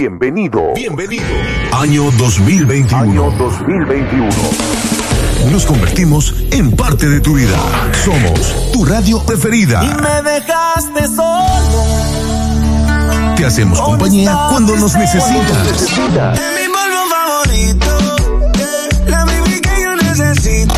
[0.00, 0.72] Bienvenido.
[0.74, 1.26] Bienvenido.
[1.72, 2.96] Año 2021.
[2.96, 4.30] Año 2021.
[5.52, 7.58] Nos convertimos en parte de tu vida.
[8.02, 9.84] Somos tu radio preferida.
[9.84, 11.84] Y me dejaste solo.
[13.36, 15.68] Te hacemos compañía cuando nos necesitas.
[15.68, 17.86] Mi polvo favorito.
[19.06, 20.74] La baby que yo necesito.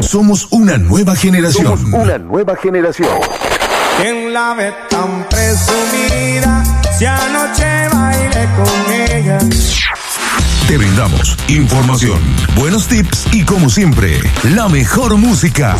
[0.00, 1.76] Somos una nueva generación.
[1.76, 3.18] Somos una nueva generación.
[4.00, 6.75] ¿Quién la ve tan presumida?
[6.98, 9.38] Si anoche bailé con ella.
[10.66, 12.18] Te brindamos información,
[12.56, 15.76] buenos tips y como siempre, la mejor música.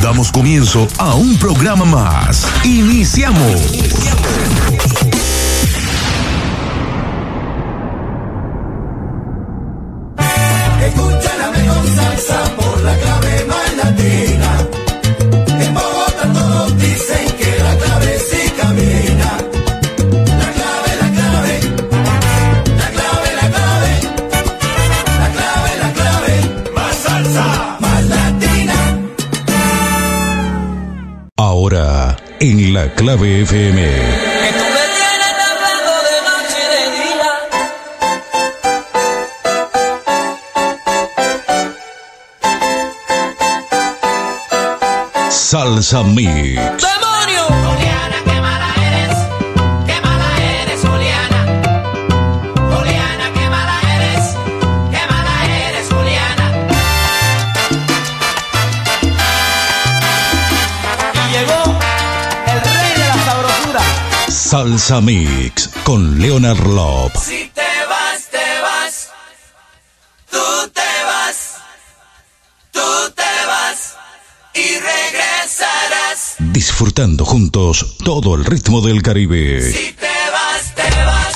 [0.00, 2.46] Damos comienzo a un programa más.
[2.64, 3.72] Iniciamos.
[32.82, 33.78] La clave FM.
[45.30, 46.91] Salsa Mix.
[64.52, 67.10] Salsa Mix con Leonard Lop.
[67.16, 69.08] Si te vas, te vas.
[70.30, 71.54] Tú te vas.
[72.70, 72.80] Tú
[73.16, 73.96] te vas.
[74.52, 76.34] Y regresarás.
[76.38, 79.72] Disfrutando juntos todo el ritmo del Caribe.
[79.72, 81.34] Si te vas, te vas.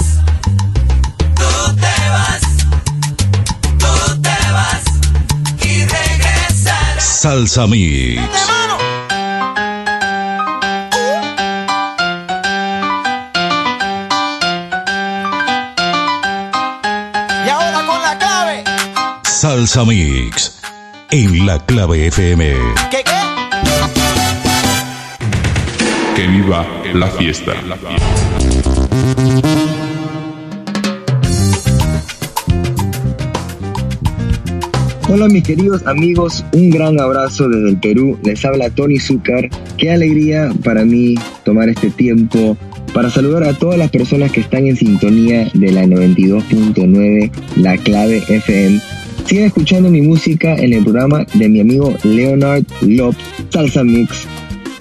[1.37, 2.43] Tú te vas.
[3.79, 4.85] Tú te vas.
[5.63, 7.03] Y regresarás.
[7.03, 8.56] Salsa Mix.
[19.47, 20.59] Salsa Mix.
[21.13, 22.53] En la clave FM.
[22.91, 23.13] ¿Qué qué?
[26.17, 27.53] Que viva la fiesta.
[35.09, 38.19] Hola mis queridos amigos, un gran abrazo desde el Perú.
[38.25, 39.49] Les habla Tony Zúcar.
[39.79, 41.15] Qué alegría para mí
[41.45, 42.57] tomar este tiempo
[42.93, 48.25] para saludar a todas las personas que están en sintonía de la 92.9, la clave
[48.29, 48.96] FM.
[49.27, 53.17] Sigan escuchando mi música en el programa de mi amigo Leonard Lop,
[53.51, 54.25] Salsa Mix.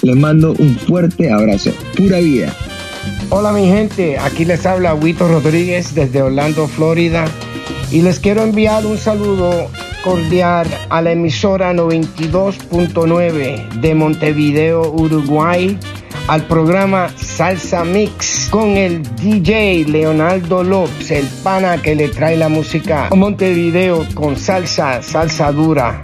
[0.04, 1.72] Les mando un fuerte abrazo.
[1.98, 2.56] Pura vida.
[3.32, 7.26] Hola mi gente, aquí les habla Huito Rodríguez desde Orlando, Florida
[7.92, 9.72] y les quiero enviar un saludo
[10.04, 15.76] cordial a la emisora 92.9 de Montevideo, Uruguay,
[16.28, 22.50] al programa Salsa Mix con el DJ Leonardo López, el pana que le trae la
[22.50, 26.02] música a Montevideo con salsa, salsa dura.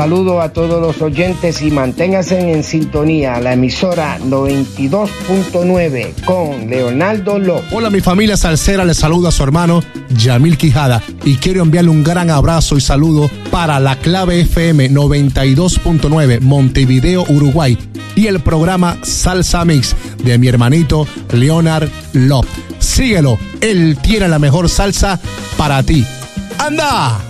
[0.00, 7.70] Saludo a todos los oyentes y manténganse en sintonía la emisora 92.9 con Leonardo López.
[7.70, 12.02] Hola mi familia salsera, les saluda a su hermano Yamil Quijada y quiero enviarle un
[12.02, 17.76] gran abrazo y saludo para la clave FM 92.9 Montevideo, Uruguay
[18.16, 19.94] y el programa Salsa Mix
[20.24, 22.46] de mi hermanito Leonard Lop.
[22.78, 25.20] Síguelo, él tiene la mejor salsa
[25.58, 26.06] para ti.
[26.56, 27.20] ¡Anda!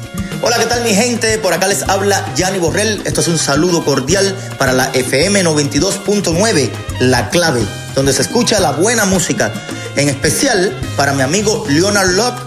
[0.43, 1.37] Hola, ¿qué tal mi gente?
[1.37, 3.03] Por acá les habla Gianni Borrell.
[3.05, 6.71] Esto es un saludo cordial para la FM 92.9,
[7.01, 7.61] La Clave,
[7.95, 9.53] donde se escucha la buena música.
[9.97, 12.41] En especial para mi amigo Leonard Love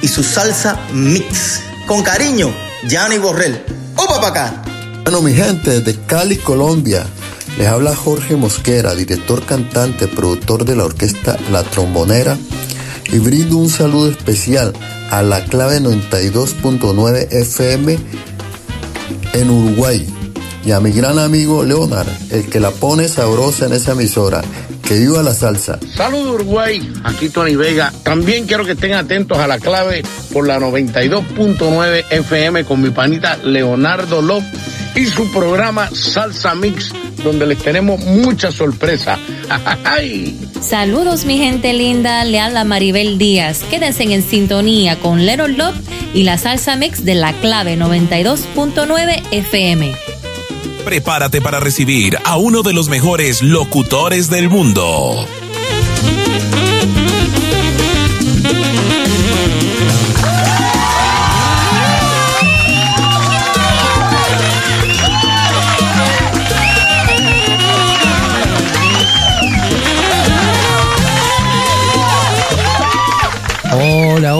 [0.00, 1.60] y su salsa mix.
[1.88, 2.54] Con cariño,
[2.86, 3.64] Gianni Borrell.
[3.96, 4.62] ¡Opa para acá!
[5.02, 7.04] Bueno, mi gente, desde Cali, Colombia,
[7.58, 12.38] les habla Jorge Mosquera, director, cantante, productor de la orquesta La Trombonera,
[13.12, 14.72] y brindo un saludo especial
[15.10, 17.98] a la clave 92.9 FM
[19.32, 20.06] en Uruguay
[20.64, 24.42] y a mi gran amigo Leonard, el que la pone sabrosa en esa emisora.
[24.86, 25.78] Que viva la salsa.
[25.94, 27.92] Saludos Uruguay, aquí Tony Vega.
[28.02, 33.36] También quiero que estén atentos a la clave por la 92.9 FM con mi panita
[33.36, 34.44] Leonardo Love
[34.96, 39.18] y su programa Salsa Mix, donde les tenemos mucha sorpresa.
[39.84, 40.36] ¡Ay!
[40.60, 43.62] Saludos mi gente linda, le habla Maribel Díaz.
[43.70, 45.76] Quédense en sintonía con Little Love
[46.14, 49.94] y la salsa mix de la clave 92.9 FM.
[50.84, 55.26] Prepárate para recibir a uno de los mejores locutores del mundo.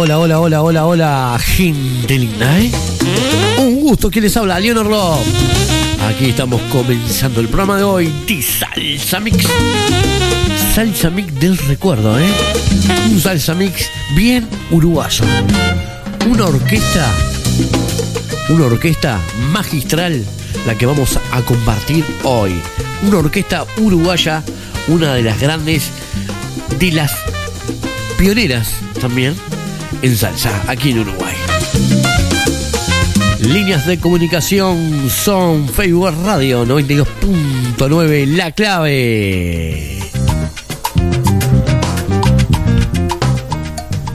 [0.02, 2.70] Hola, hola, hola, hola, hola, gente linda, ¿eh?
[3.58, 5.18] Un gusto que les habla, Leonor.
[6.08, 9.46] Aquí estamos comenzando el programa de hoy de Salsa Mix.
[10.74, 12.30] Salsa Mix del recuerdo, ¿eh?
[13.10, 15.22] Un salsa mix bien uruguayo.
[16.30, 17.06] Una orquesta,
[18.48, 19.20] una orquesta
[19.52, 20.24] magistral,
[20.66, 22.58] la que vamos a compartir hoy.
[23.06, 24.42] Una orquesta uruguaya,
[24.88, 25.90] una de las grandes,
[26.78, 27.12] de las
[28.16, 29.34] pioneras también
[30.02, 31.34] en salsa aquí en Uruguay.
[33.40, 39.98] Líneas de comunicación son Facebook Radio 92.9 La Clave.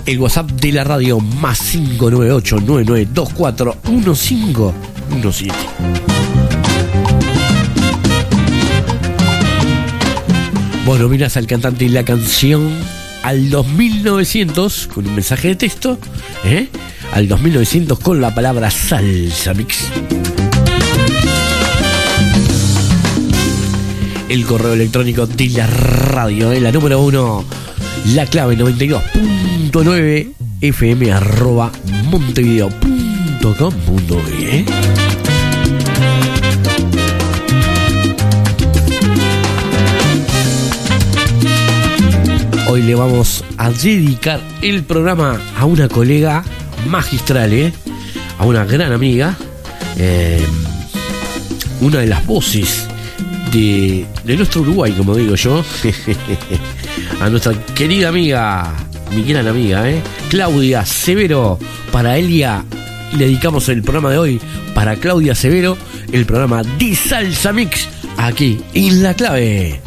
[0.06, 5.56] El WhatsApp de la radio más 598 9924 1517.
[10.86, 12.70] Bueno, miras al cantante y la canción
[13.26, 15.98] al 2900 con un mensaje de texto,
[16.44, 16.68] ¿eh?
[17.12, 19.86] al 2900 con la palabra salsa mix.
[24.30, 26.62] El correo electrónico de la radio, ¿eh?
[26.62, 27.44] la número uno,
[28.14, 31.72] la clave 92.9 fm arroba
[32.12, 35.05] montevideo.com.be.
[42.76, 46.44] Hoy le vamos a dedicar el programa a una colega
[46.90, 47.72] magistral, ¿eh?
[48.38, 49.38] a una gran amiga,
[49.98, 50.46] eh,
[51.80, 52.86] una de las voces
[53.54, 55.64] de, de nuestro Uruguay, como digo yo,
[57.22, 58.74] a nuestra querida amiga,
[59.16, 60.02] mi gran amiga, ¿eh?
[60.30, 61.58] Claudia Severo,
[61.94, 62.66] para Elia
[63.14, 64.42] le dedicamos el programa de hoy
[64.74, 65.78] para Claudia Severo,
[66.12, 67.88] el programa de Salsa Mix,
[68.18, 69.80] aquí en La Clave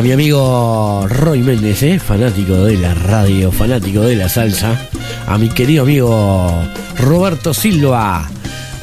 [0.00, 1.98] a mi amigo Roy Méndez, ¿eh?
[1.98, 4.88] fanático de la radio, fanático de la salsa,
[5.26, 6.50] a mi querido amigo
[6.96, 8.26] Roberto Silva,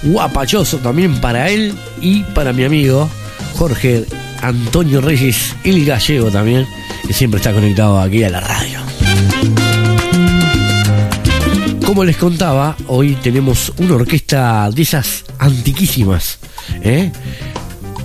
[0.03, 3.09] guapachoso también para él y para mi amigo
[3.57, 4.05] Jorge
[4.43, 6.67] Antonio Reyes, el gallego también,
[7.07, 8.79] que siempre está conectado aquí a la radio.
[11.83, 16.37] Como les contaba, hoy tenemos una orquesta de esas antiquísimas,
[16.83, 17.11] ¿eh?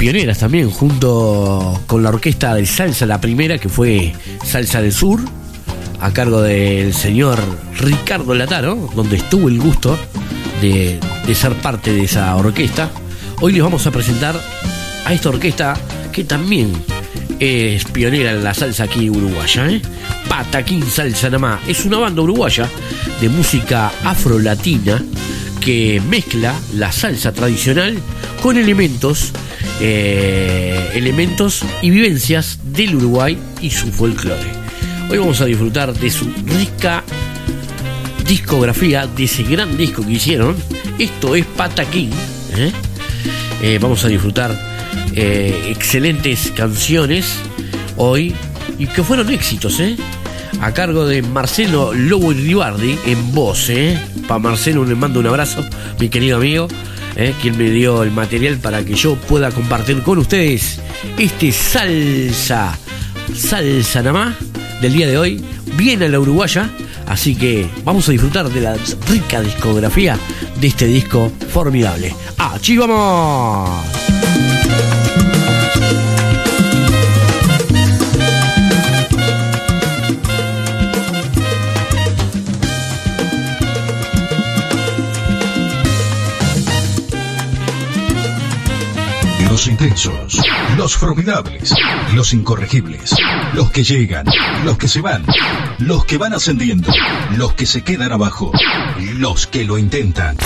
[0.03, 4.13] Pioneras también, junto con la orquesta de salsa, la primera que fue
[4.45, 5.21] Salsa del Sur,
[6.01, 7.39] a cargo del señor
[7.79, 9.97] Ricardo Lataro, donde estuvo el gusto
[10.61, 12.91] de, de ser parte de esa orquesta.
[13.41, 14.35] Hoy les vamos a presentar
[15.05, 15.75] a esta orquesta
[16.11, 16.73] que también
[17.39, 19.71] es pionera en la salsa aquí uruguaya.
[19.71, 19.81] ¿eh?
[20.29, 22.69] Pataquín Salsa Namá es una banda uruguaya
[23.21, 25.01] de música afro-latina
[25.65, 27.97] que mezcla la salsa tradicional
[28.43, 29.33] con elementos
[29.85, 34.47] eh, elementos y vivencias del Uruguay y su folclore.
[35.11, 37.03] Hoy vamos a disfrutar de su rica
[38.25, 40.55] discografía, de ese gran disco que hicieron.
[41.01, 42.11] Esto es Pataquín.
[42.57, 42.71] ¿eh?
[43.61, 44.57] Eh, vamos a disfrutar
[45.15, 47.35] excelentes canciones
[47.97, 48.35] hoy
[48.79, 49.81] y que fueron éxitos,
[50.63, 53.71] a cargo de Marcelo Lobo Ribardi en voz.
[54.29, 55.65] Para Marcelo le mando un abrazo,
[55.99, 56.69] mi querido amigo.
[57.17, 57.35] ¿eh?
[57.43, 60.81] quien me dio el material para que yo pueda compartir con ustedes
[61.19, 62.79] este salsa,
[63.35, 64.37] salsa nada más
[64.81, 65.45] del día de hoy,
[65.77, 66.71] bien a la uruguaya.
[67.07, 68.77] Así que vamos a disfrutar de la
[69.11, 70.17] rica discografía
[70.61, 72.15] de este disco formidable.
[72.39, 74.02] ¡Achí vamos!
[89.63, 90.41] Los intensos,
[90.77, 91.73] los formidables,
[92.17, 93.15] los incorregibles,
[93.55, 94.27] los que llegan,
[94.65, 95.25] los que se van,
[95.79, 96.93] los que van ascendiendo,
[97.37, 98.51] los que se quedan abajo,
[99.19, 100.37] los que lo intentan.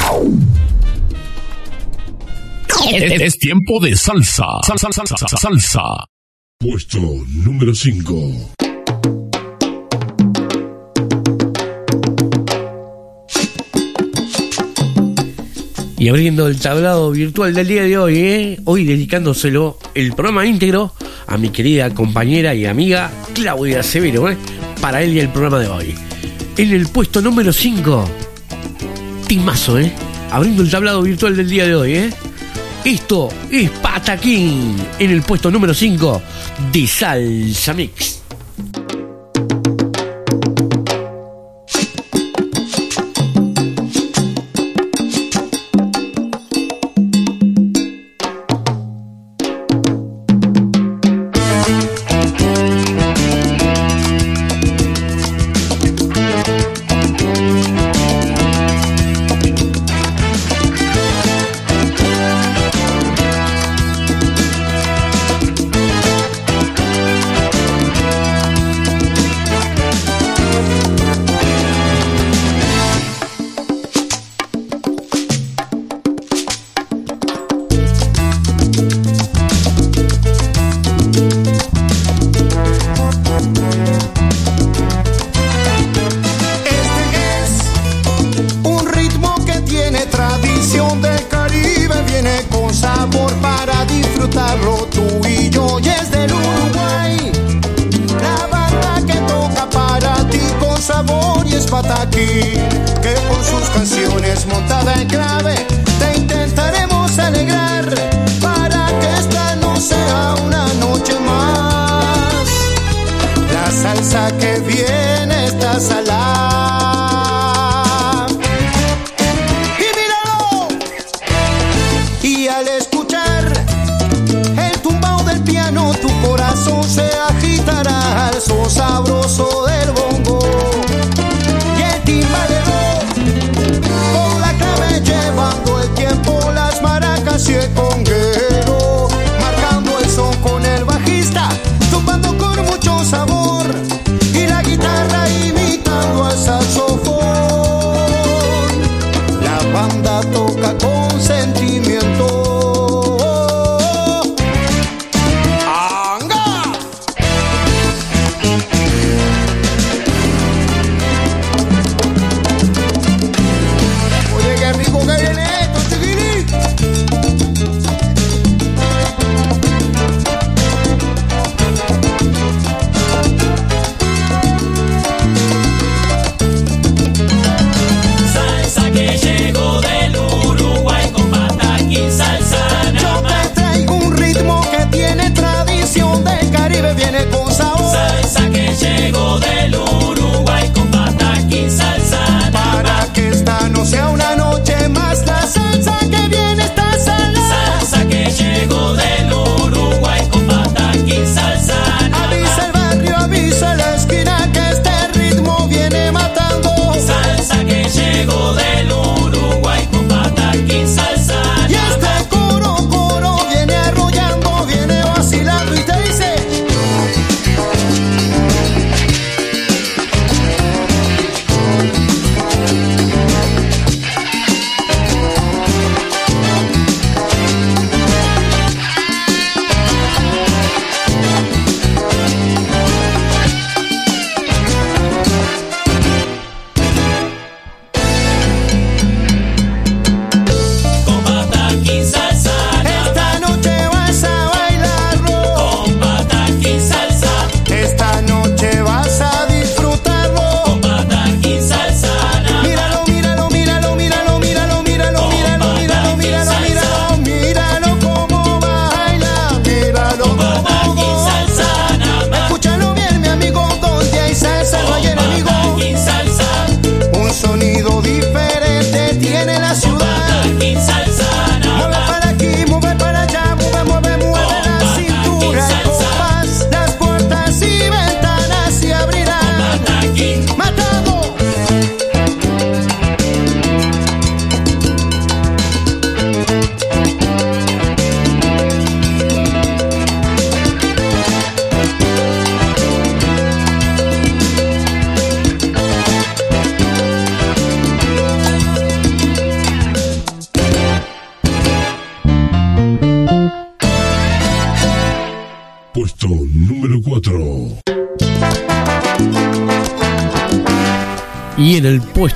[2.93, 4.45] Es, es tiempo de salsa.
[4.67, 5.83] Salsa, salsa, salsa, salsa.
[6.59, 8.53] Puesto número 5.
[15.99, 18.61] Y abriendo el tablado virtual del día de hoy, ¿eh?
[18.65, 20.93] hoy dedicándoselo el programa íntegro
[21.27, 24.37] a mi querida compañera y amiga Claudia Severo, ¿eh?
[24.81, 25.95] para él y el programa de hoy.
[26.59, 28.09] En el puesto número 5,
[29.27, 29.91] Timazo, ¿eh?
[30.31, 31.95] abriendo el tablado virtual del día de hoy.
[31.95, 32.11] ¿eh?
[32.85, 36.23] Esto es Pataquín en el puesto número 5
[36.73, 38.16] de Salsa Mix.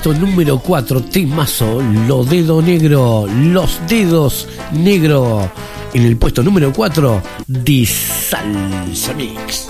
[0.01, 5.51] puesto número 4, temazo, Los Dedos Negro, Los Dedos Negro.
[5.93, 7.21] En el puesto número 4,
[7.63, 9.67] The Salsa Mix.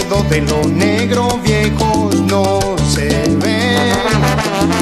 [0.00, 2.58] de los negros viejos no
[2.88, 3.92] se ven.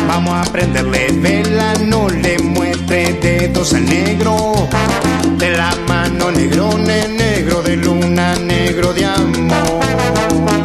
[0.06, 4.68] Vamos a prenderle vela, no le muestre dedos al negro.
[5.36, 10.59] De la mano negrone, negro de luna, negro de amor.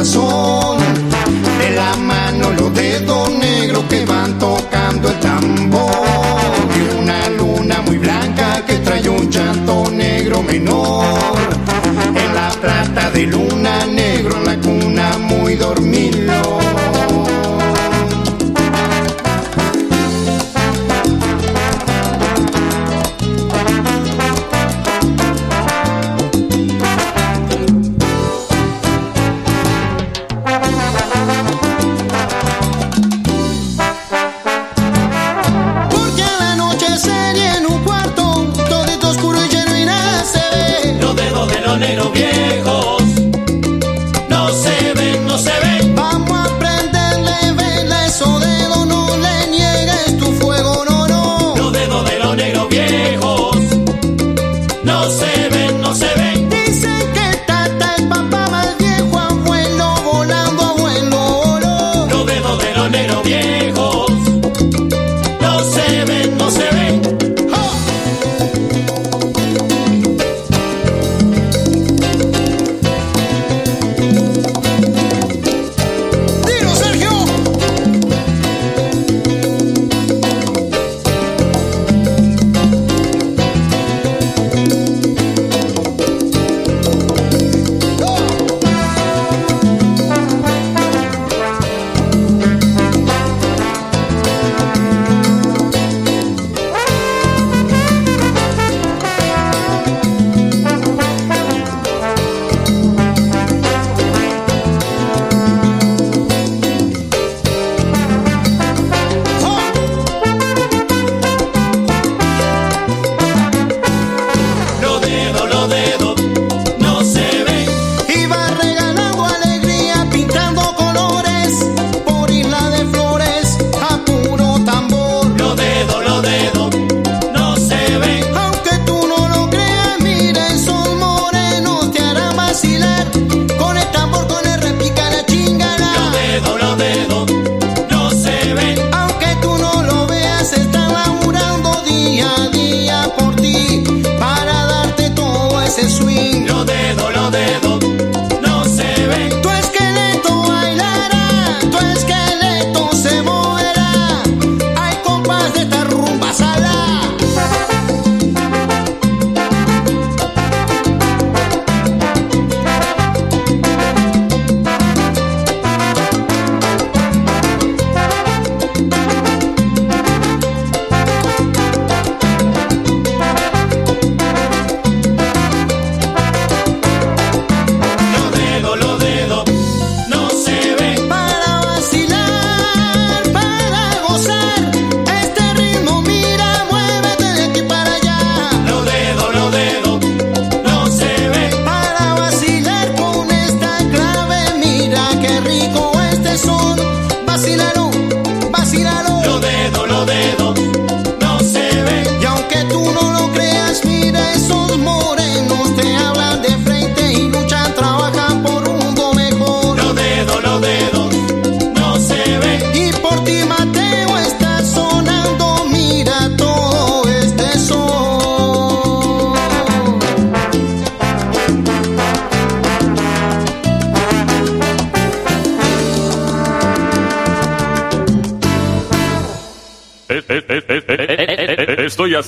[0.00, 5.90] de la mano los dedos negros que van tocando el tambor,
[6.74, 11.18] y una luna muy blanca que trae un llanto negro menor,
[12.16, 16.29] en la plata de luna negro en la cuna muy dormida.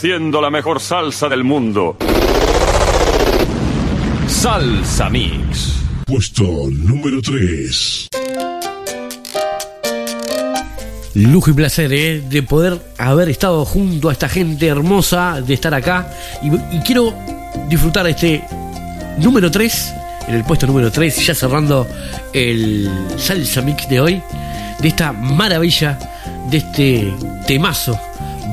[0.02, 1.96] haciendo la mejor salsa del mundo.
[4.26, 5.76] Salsa Mix.
[6.04, 8.08] Puesto número 3.
[11.14, 15.72] Lujo y placer eh, de poder haber estado junto a esta gente hermosa, de estar
[15.72, 16.12] acá.
[16.42, 17.14] Y, y quiero
[17.68, 18.42] disfrutar este
[19.18, 19.94] número 3,
[20.26, 21.86] en el puesto número 3, ya cerrando
[22.32, 24.22] el Salsa Mix de hoy,
[24.80, 25.96] de esta maravilla,
[26.50, 27.14] de este
[27.46, 27.96] temazo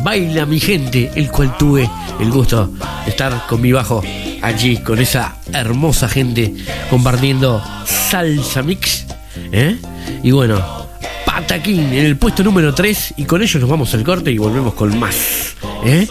[0.03, 2.71] Baila mi gente, el cual tuve el gusto
[3.05, 4.03] de estar con mi bajo
[4.41, 6.53] allí, con esa hermosa gente
[6.89, 9.05] compartiendo salsa mix.
[9.51, 9.77] ¿eh?
[10.23, 10.88] Y bueno,
[11.25, 14.73] Pataquín en el puesto número 3 y con ellos nos vamos al corte y volvemos
[14.73, 15.55] con más.
[15.85, 16.07] ¿eh?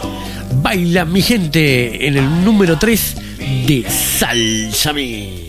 [0.61, 3.15] Baila mi gente en el número 3
[3.65, 5.48] de salsa mix.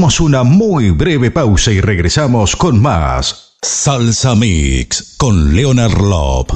[0.00, 6.46] Hacemos una muy breve pausa y regresamos con más Salsa Mix con Leonard Love.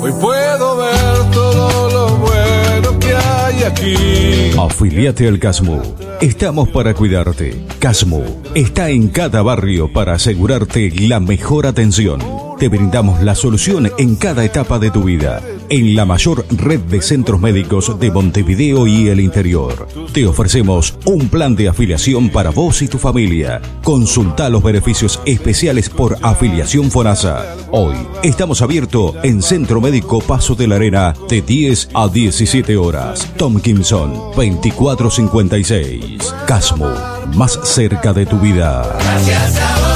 [0.00, 4.58] Hoy puedo ver todo lo bueno que hay aquí.
[4.58, 5.82] Afiliate al Casmu.
[6.22, 7.66] Estamos para cuidarte.
[7.78, 8.22] Casmu
[8.54, 12.20] está en cada barrio para asegurarte la mejor atención.
[12.58, 15.42] Te brindamos la solución en cada etapa de tu vida.
[15.74, 19.88] En la mayor red de centros médicos de Montevideo y el interior.
[20.12, 23.60] Te ofrecemos un plan de afiliación para vos y tu familia.
[23.82, 27.56] Consulta los beneficios especiales por afiliación FONASA.
[27.72, 33.28] Hoy estamos abiertos en Centro Médico Paso de la Arena de 10 a 17 horas.
[33.36, 36.34] Tomkinson 2456.
[36.46, 36.88] Casmo,
[37.34, 38.96] más cerca de tu vida.
[39.00, 39.93] Gracias a vos,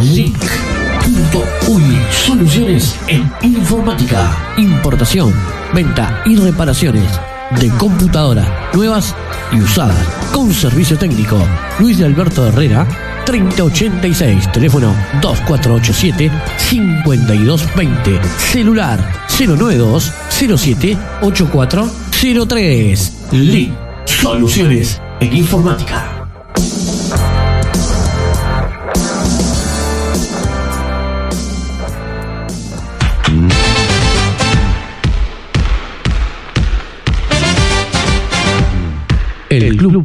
[0.00, 5.34] Link.uy Soluciones en informática, importación,
[5.74, 7.20] venta y reparaciones
[7.60, 9.12] de computadora nuevas
[9.50, 11.36] y usadas con servicio técnico.
[11.80, 12.86] Luis de Alberto Herrera
[13.26, 23.12] 3086, teléfono 2487 5220, celular 092 07 8403.
[23.32, 23.72] Link
[24.04, 26.07] Soluciones en informática.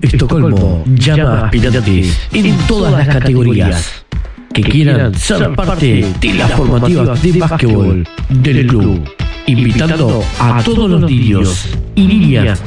[0.04, 4.04] Estocolmo llama a aspirantes en todas las categorías
[4.54, 9.02] que quieran ser parte de las formativas de básquetbol del club,
[9.48, 12.62] invitando a todos los niños y niñas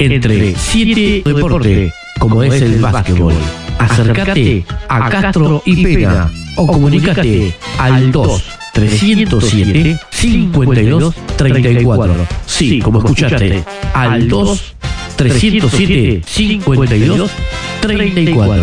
[0.00, 3.34] entre siete deporte como es el básquetbol.
[3.78, 12.14] Acércate a Castro y Pena o comunícate al 2 307 52 34.
[12.44, 13.62] Sí, como escuchaste,
[13.94, 14.74] al 2
[15.16, 17.30] 307 52
[17.80, 18.56] 34.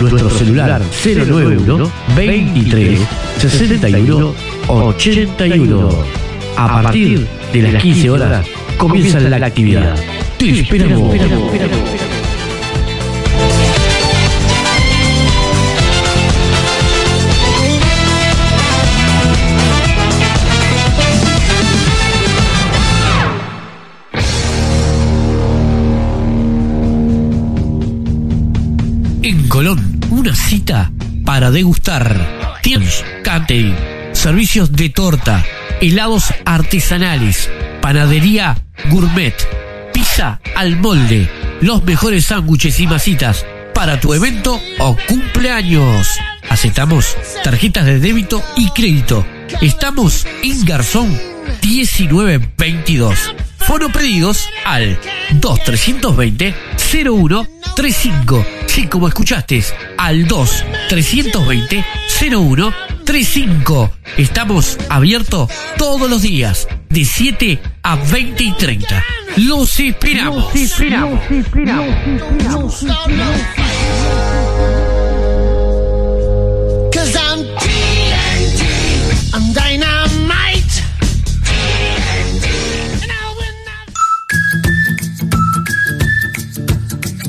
[0.00, 3.00] Nuestro celular 091 23
[3.38, 4.34] 61
[4.68, 5.90] 81.
[6.56, 9.94] A partir de las 15 horas comienza la actividad.
[10.38, 11.14] Te esperamos.
[29.58, 30.92] Colón, una cita
[31.24, 32.60] para degustar.
[32.62, 33.74] Tienes catering,
[34.12, 35.44] servicios de torta,
[35.80, 38.56] helados artesanales, panadería
[38.88, 39.34] gourmet,
[39.92, 41.28] pizza al molde,
[41.60, 43.44] los mejores sándwiches y masitas
[43.74, 46.06] para tu evento o cumpleaños.
[46.48, 49.26] Aceptamos tarjetas de débito y crédito.
[49.60, 51.18] Estamos en Garzón
[51.64, 53.34] 1922.
[53.58, 55.00] Fono pedidos al
[55.32, 56.54] 2320
[56.90, 58.44] 0135.
[58.66, 59.62] Sí, como escuchaste,
[59.98, 61.84] al 2 320
[62.18, 63.92] 0135.
[64.16, 69.04] Estamos abiertos todos los días, de 7 a 20 y 30.
[69.36, 70.46] Los esperamos.
[70.46, 71.20] Los esperamos.
[72.44, 72.86] Cause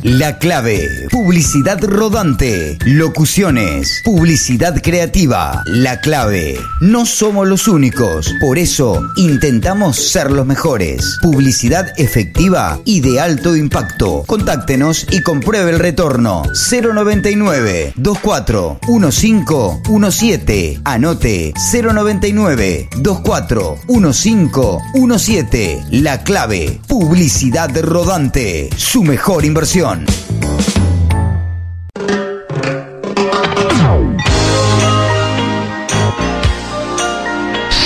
[0.03, 5.61] La clave, publicidad rodante, locuciones, publicidad creativa.
[5.65, 11.17] La clave, no somos los únicos, por eso intentamos ser los mejores.
[11.21, 14.23] Publicidad efectiva y de alto impacto.
[14.25, 16.43] Contáctenos y compruebe el retorno.
[16.71, 20.79] 099 24 1517.
[20.85, 25.83] Anote 099 24 1517.
[25.91, 29.88] La clave, publicidad rodante, su mejor inversión.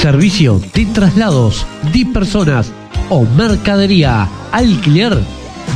[0.01, 2.71] Servicio de traslados de personas
[3.09, 4.27] o mercadería.
[4.51, 5.17] Alquiler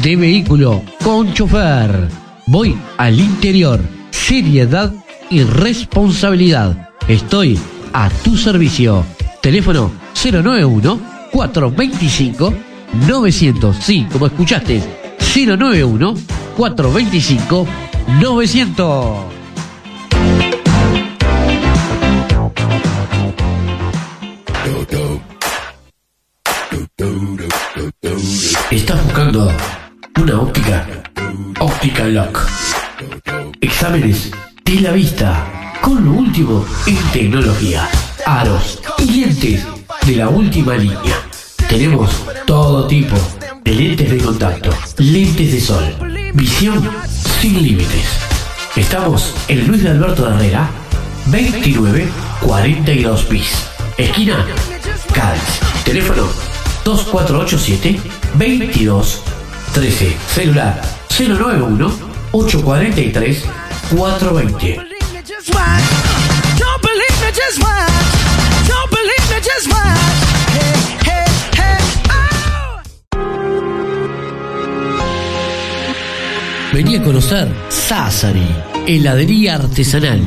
[0.01, 2.09] de vehículo con chofer.
[2.47, 3.79] Voy al interior.
[4.11, 4.93] Seriedad
[5.29, 6.89] y responsabilidad.
[7.07, 7.57] Estoy
[7.93, 9.05] a tu servicio.
[9.41, 10.99] Teléfono 091
[11.31, 12.53] 425
[13.07, 13.75] 900.
[13.77, 14.96] Sí, como escuchaste.
[15.33, 16.15] 091
[16.55, 17.67] 425
[18.19, 19.37] 900.
[28.71, 29.51] ¿Estás buscando
[30.21, 30.87] una óptica?
[31.59, 32.39] Óptica Lock.
[33.61, 34.31] Exámenes
[34.65, 37.87] de la vista con lo último en tecnología.
[38.25, 39.65] Aros y lentes
[40.05, 41.26] de la última línea.
[41.69, 42.09] Tenemos
[42.45, 43.15] todo tipo
[43.63, 45.95] de lentes de contacto, lentes de sol,
[46.33, 46.89] visión
[47.41, 48.05] sin límites.
[48.75, 50.69] Estamos en Luis de Alberto de Herrera,
[51.25, 53.67] 2942 bis.
[53.97, 54.45] Esquina
[55.13, 55.41] Cádiz.
[55.83, 56.23] Teléfono
[56.83, 57.99] 2487
[58.35, 59.21] 22
[59.73, 60.17] 13.
[60.33, 61.91] Celular 091
[62.31, 63.43] 843
[63.89, 64.79] 420.
[65.25, 65.83] Just watch.
[66.57, 67.91] Don't believe me, just watch.
[68.67, 70.06] Don't believe me, just watch.
[76.77, 78.47] Vení a conocer Sassari,
[78.85, 80.21] heladería artesanal,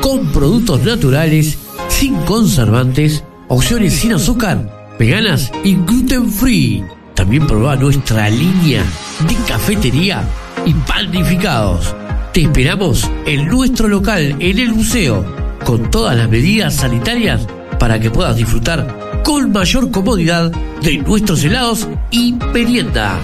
[0.00, 6.84] con productos naturales, sin conservantes, opciones sin azúcar, veganas y gluten free.
[7.16, 8.84] También probá nuestra línea
[9.26, 10.22] de cafetería
[10.64, 11.92] y panificados.
[12.32, 15.26] Te esperamos en nuestro local, en el museo,
[15.64, 17.48] con todas las medidas sanitarias
[17.80, 23.18] para que puedas disfrutar con mayor comodidad de nuestros helados y merienda.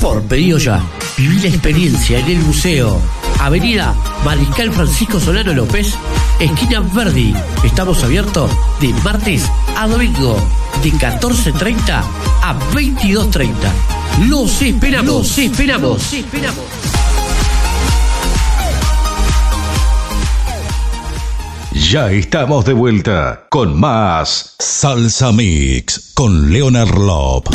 [0.00, 0.84] por pedido ya.
[1.16, 3.00] Viví la experiencia en el museo.
[3.38, 5.94] Avenida Mariscal Francisco Solano López,
[6.40, 7.32] esquina Verdi.
[7.62, 8.50] Estamos abiertos
[8.80, 10.44] de martes a domingo,
[10.82, 12.02] de 14.30
[12.42, 14.01] a 22.30.
[14.20, 16.64] Los esperamos, los esperamos, los esperamos.
[21.90, 27.48] Ya estamos de vuelta con más Salsa Mix con Leonard Lop.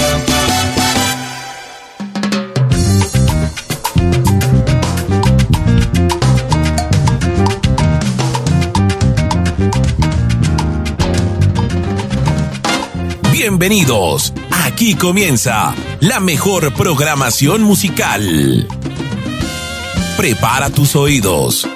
[13.32, 14.34] Bienvenidos.
[14.78, 18.68] Aquí comienza la mejor programación musical.
[20.16, 21.68] Prepara tus oídos.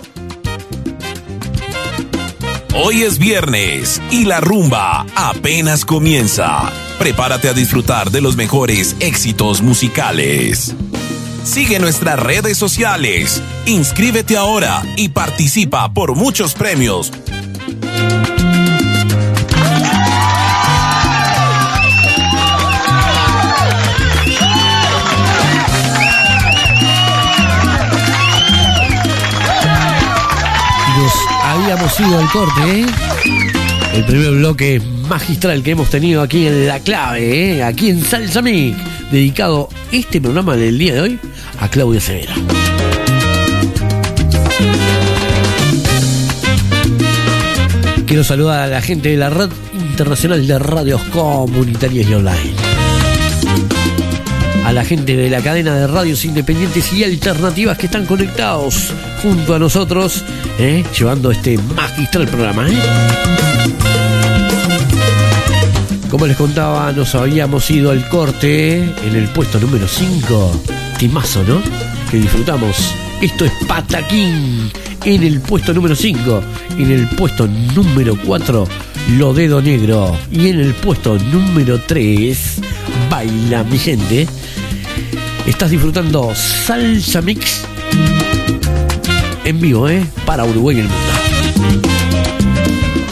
[2.75, 6.71] Hoy es viernes y la rumba apenas comienza.
[6.99, 10.75] Prepárate a disfrutar de los mejores éxitos musicales.
[11.43, 17.11] Sigue nuestras redes sociales, inscríbete ahora y participa por muchos premios.
[31.71, 32.85] Habíamos ido al corte, ¿eh?
[33.93, 37.63] El primer bloque magistral que hemos tenido aquí en La Clave, ¿eh?
[37.63, 38.77] Aquí en Salsa Mix,
[39.09, 41.19] dedicado este programa del día de hoy
[41.59, 42.33] a Claudia Severa.
[48.05, 52.53] Quiero saludar a la gente de la Red Internacional de Radios Comunitarias y Online.
[54.65, 59.53] A la gente de la cadena de radios independientes y alternativas que están conectados junto
[59.53, 60.23] a nosotros,
[60.57, 60.83] ¿eh?
[60.97, 62.67] llevando este magistral programa.
[62.67, 62.77] ¿eh?
[66.09, 70.63] Como les contaba, nos habíamos ido al corte en el puesto número 5.
[70.97, 71.61] Timazo, ¿no?
[72.09, 72.93] Que disfrutamos.
[73.21, 74.71] Esto es Pataquín
[75.05, 76.41] en el puesto número 5.
[76.77, 78.67] En el puesto número 4,
[79.17, 80.17] Lo Dedo Negro.
[80.31, 82.61] Y en el puesto número 3,
[83.09, 84.27] Baila mi gente.
[85.45, 87.65] Estás disfrutando Salsa Mix
[89.45, 90.05] en vivo, ¿eh?
[90.25, 91.91] Para Uruguay y el mundo.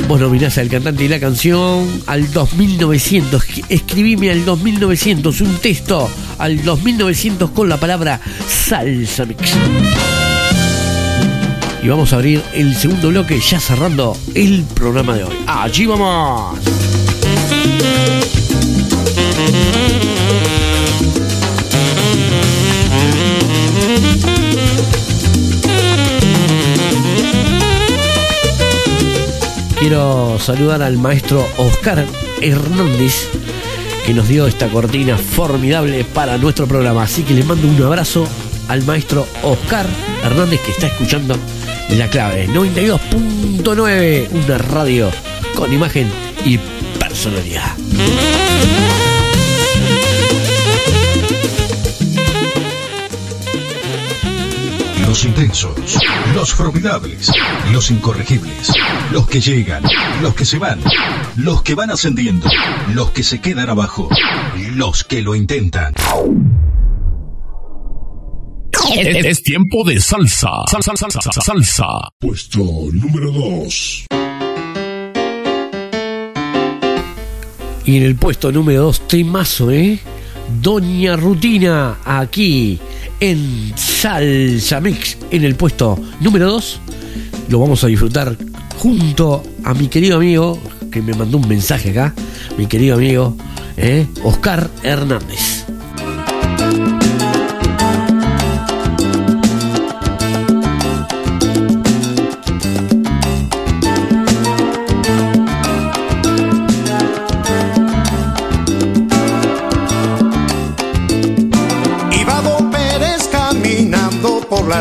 [0.08, 3.44] Vos nominás al cantante y la canción al 2900.
[3.70, 9.56] Escribime al 2900 un texto al 2900 con la palabra Salsa Mix.
[11.84, 15.36] Y vamos a abrir el segundo bloque ya cerrando el programa de hoy.
[15.46, 16.58] Allí vamos.
[29.90, 32.06] Quiero saludar al maestro Oscar
[32.42, 33.28] Hernández
[34.06, 37.02] que nos dio esta cortina formidable para nuestro programa.
[37.02, 38.28] Así que le mando un abrazo
[38.68, 39.88] al maestro Oscar
[40.24, 41.36] Hernández que está escuchando
[41.98, 45.10] la clave 92.9, una radio
[45.56, 46.08] con imagen
[46.46, 46.60] y
[47.00, 47.76] personalidad.
[55.08, 55.72] Los intensos,
[56.34, 57.32] los formidables,
[57.72, 58.72] los incorregibles,
[59.12, 59.84] los que llegan,
[60.22, 60.80] los que se van,
[61.36, 62.48] los que van ascendiendo,
[62.94, 64.10] los que se quedan abajo,
[64.76, 65.94] los que lo intentan.
[68.96, 70.50] Es, es tiempo de salsa.
[70.70, 71.86] Salsa, salsa, salsa, salsa.
[72.20, 72.60] Puesto
[72.92, 74.06] número 2.
[77.86, 80.00] Y en el puesto número 2, temazo, ¿eh?
[80.62, 82.80] Doña Rutina, aquí
[83.20, 86.82] en Salsa Mix, en el puesto número 2.
[87.50, 88.36] Lo vamos a disfrutar
[88.78, 90.60] junto a mi querido amigo,
[90.92, 92.14] que me mandó un mensaje acá,
[92.58, 93.36] mi querido amigo,
[93.78, 94.06] ¿eh?
[94.24, 95.49] Oscar Hernández.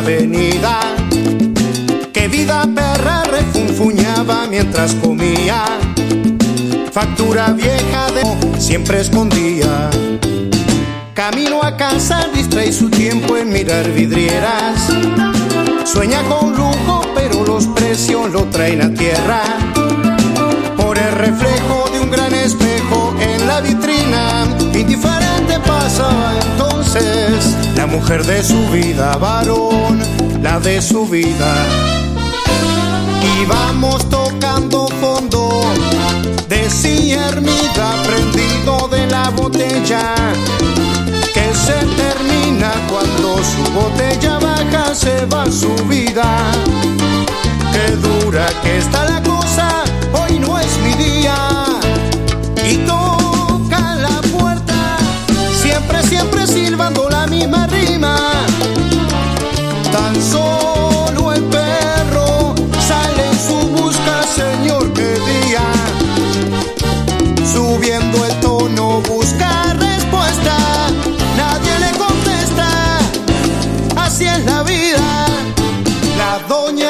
[0.09, 0.81] Avenida.
[2.13, 5.65] Que vida perra refunfuñaba mientras comía.
[6.93, 9.91] Factura vieja de siempre escondía.
[11.13, 14.89] Camino a casa distrae su tiempo en mirar vidrieras.
[15.85, 19.43] Sueña con lujo, pero los precios lo traen a tierra.
[20.77, 26.68] Por el reflejo de un gran espejo en la vitrina, indiferente pasaba entonces
[27.77, 30.01] la mujer de su vida, varón,
[30.43, 31.55] la de su vida.
[33.23, 35.49] Y vamos tocando fondo,
[36.49, 40.15] decía Hermida, prendido de la botella,
[41.35, 46.27] que se termina cuando su botella baja, se va su vida.
[47.73, 49.85] Qué dura que está la cosa,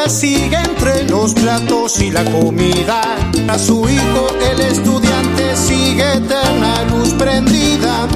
[0.08, 3.00] sigue entre los platos y la comida.
[3.48, 8.08] A su hijo, el estudiante, sigue eterna luz prendida.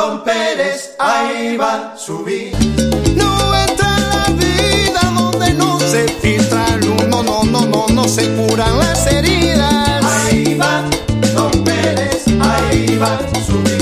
[0.00, 2.58] Don Pérez, ahí va su vida.
[3.16, 8.08] No entra en la vida donde no se filtra el humo, no, no, no, no
[8.08, 10.02] se curan las heridas.
[10.02, 10.84] Ahí va
[11.34, 13.79] Don Pérez, ahí va su vida.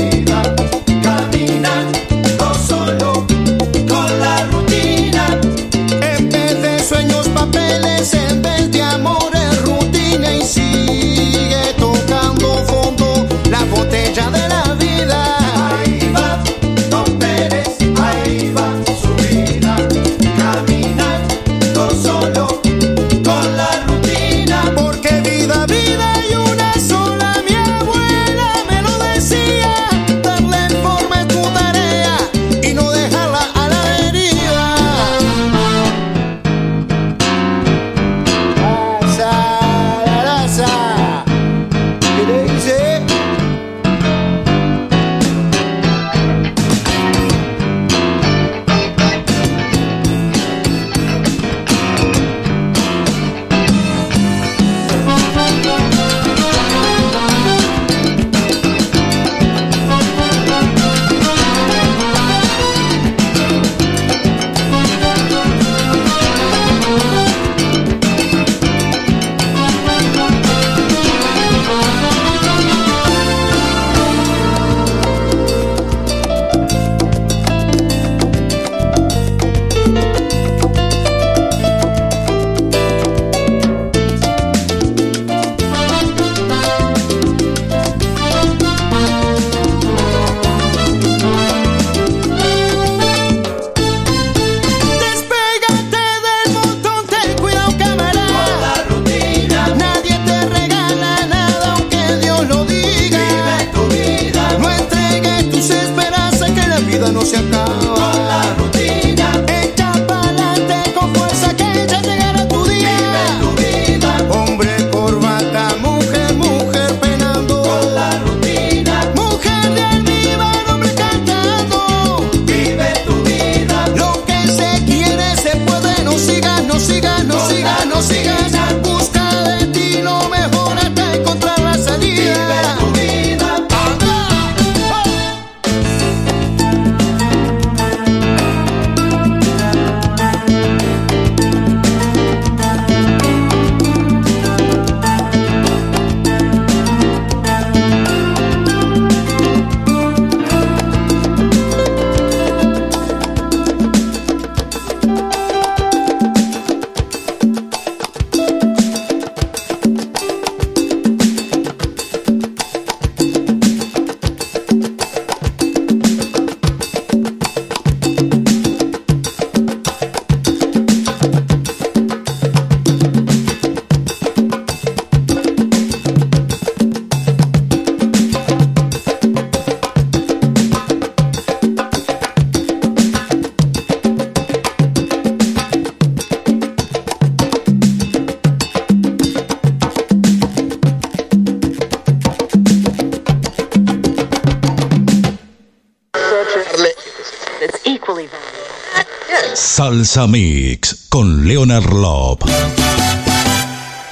[199.61, 202.45] Salsa Mix con Leonard Lop.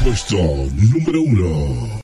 [0.02, 2.00] Puesto número uno.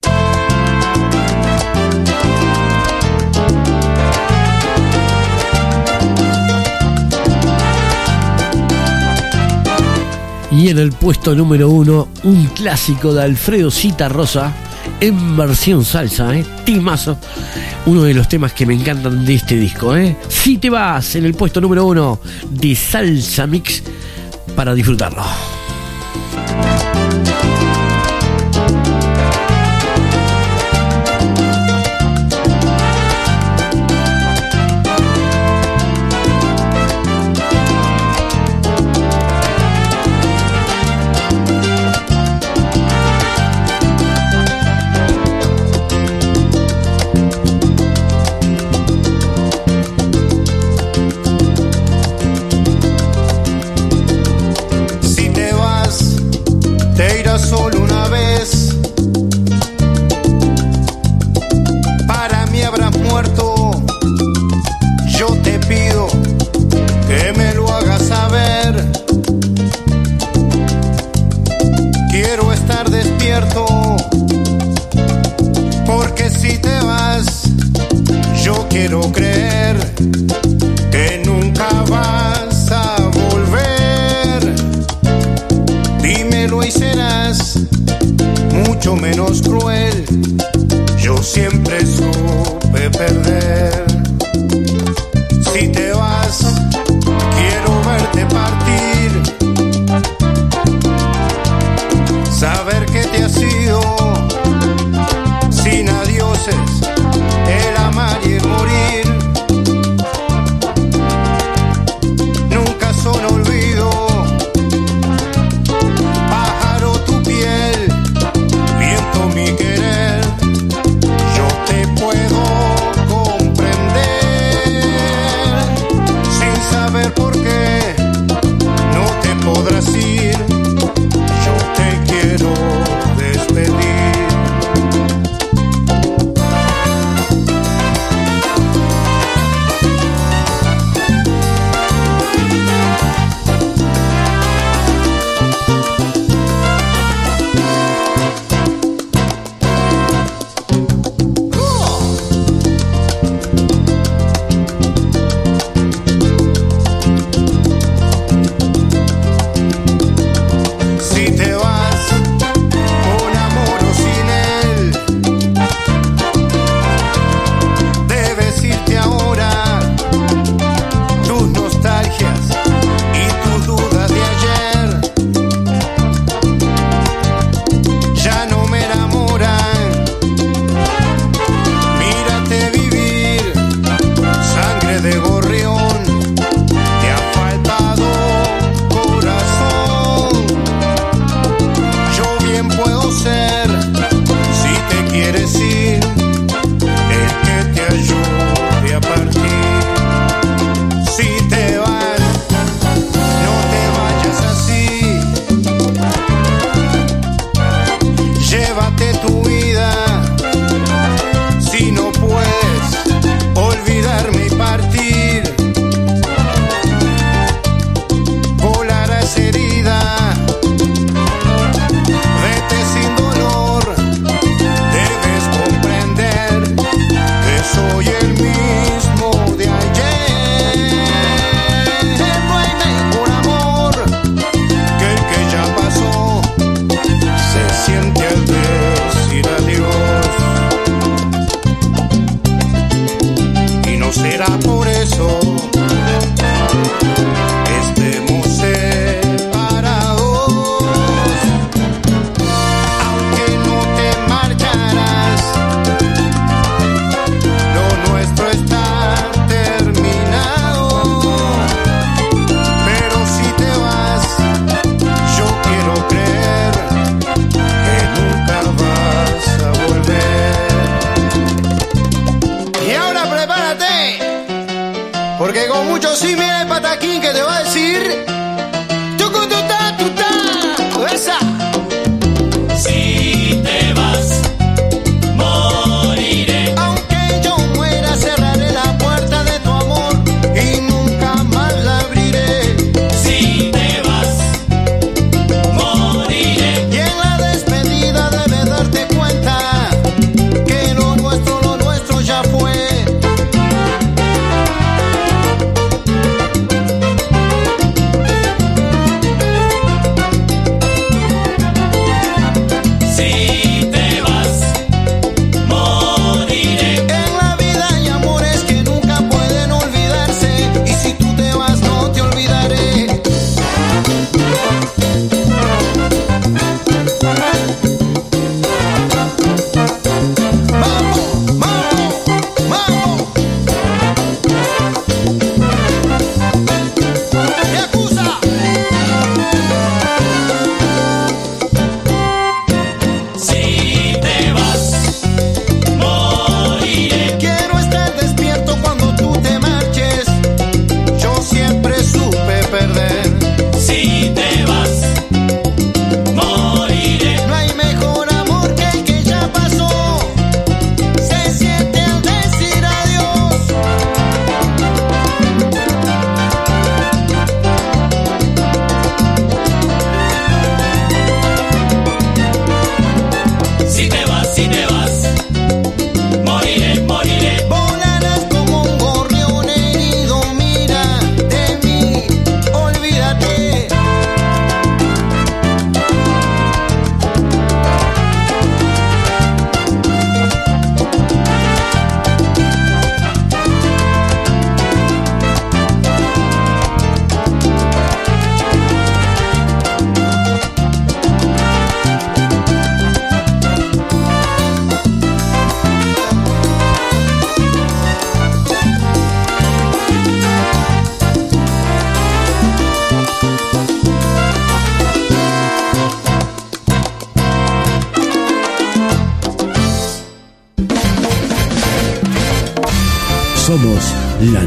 [10.53, 14.53] Y en el puesto número uno, un clásico de Alfredo Cita Rosa
[15.01, 16.45] en versión salsa, ¿eh?
[16.65, 17.19] Timazo.
[17.87, 20.17] Uno de los temas que me encantan de este disco, ¿eh?
[20.43, 22.19] Si te vas en el puesto número uno
[22.51, 23.81] de Salsa Mix
[24.57, 25.23] para disfrutarlo.
[88.83, 90.02] mucho menos cruel.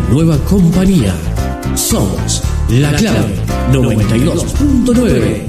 [0.09, 1.13] nueva compañía.
[1.75, 3.35] Somos La Clave
[3.71, 5.45] 92.9.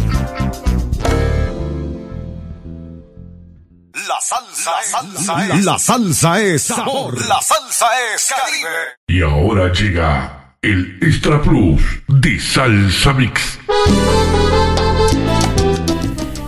[4.09, 7.15] La salsa, la salsa, es, la salsa es sabor.
[7.27, 8.97] La salsa es Caribe.
[9.09, 13.59] Y ahora llega el Extra Plus de Salsa Mix.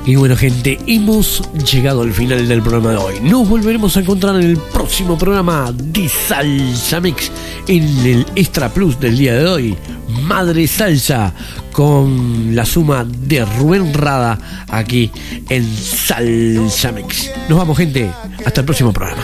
[0.09, 3.15] Y bueno gente, hemos llegado al final del programa de hoy.
[3.21, 7.31] Nos volveremos a encontrar en el próximo programa de Salsa Mix,
[7.67, 9.77] en el Extra Plus del día de hoy,
[10.23, 11.35] Madre Salsa,
[11.73, 14.39] con la suma de Rubén Rada
[14.69, 15.11] aquí
[15.51, 17.31] en Salsa Mix.
[17.51, 18.11] Nos vamos gente,
[18.47, 19.23] hasta el próximo programa.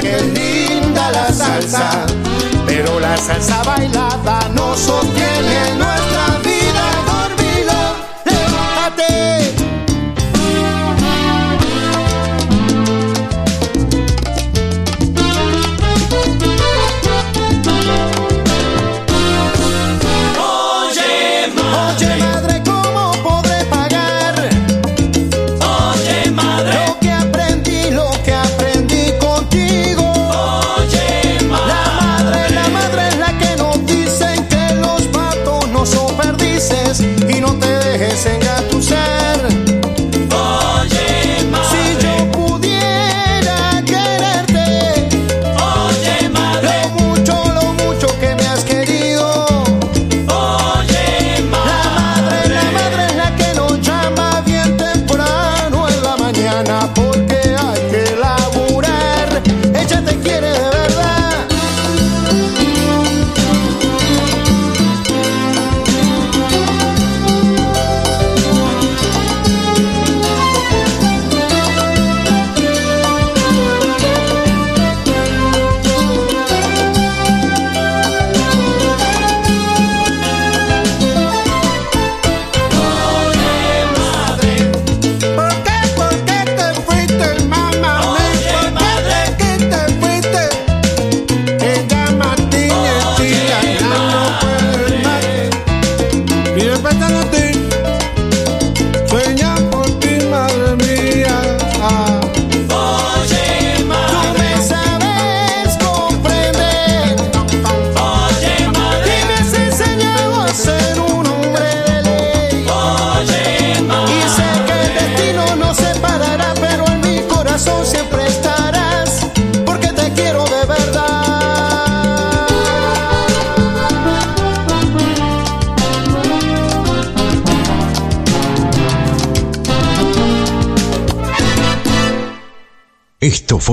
[0.00, 2.06] que linda la salsa,
[2.66, 6.33] pero la salsa bailada no sostiene nuestra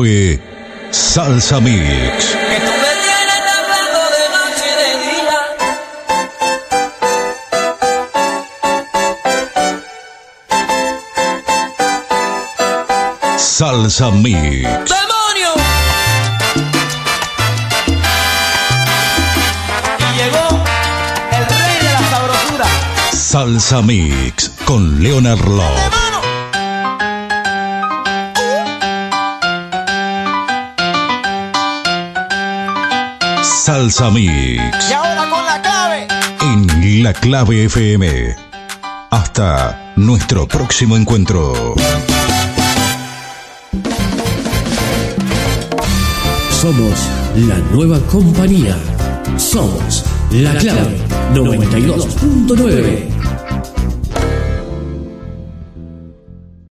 [0.02, 0.40] fue
[0.90, 2.36] Salsa Mix.
[13.38, 14.90] Salsa Mix.
[14.90, 15.52] ¡Demonio!
[20.00, 20.64] Y llegó
[21.32, 22.66] el rey de la sabrosura.
[23.14, 25.91] Salsa Mix con Leonard Love.
[33.64, 36.08] Salsa Mix Y ahora con la clave.
[36.42, 38.36] en La Clave FM.
[39.12, 41.76] Hasta nuestro próximo encuentro.
[46.60, 48.76] Somos la nueva compañía.
[49.38, 50.98] Somos la clave
[51.36, 53.11] 92.9.